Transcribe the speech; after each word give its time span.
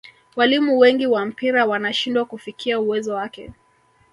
walimu 0.35 0.77
wengi 0.79 1.07
wa 1.07 1.25
mpira 1.25 1.65
wanashindwa 1.65 2.25
kufikia 2.25 2.79
uwezo 2.79 3.13
wake 3.13 3.51